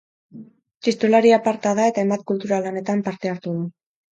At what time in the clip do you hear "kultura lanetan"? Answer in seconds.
2.33-3.07